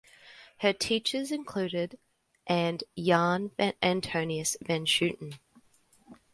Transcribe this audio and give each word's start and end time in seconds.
Her 0.61 0.73
teachers 0.73 1.31
included 1.31 1.99
and 2.47 2.83
Jan 2.97 3.51
Antonius 3.83 4.57
van 4.59 4.87
Schooten. 4.87 5.37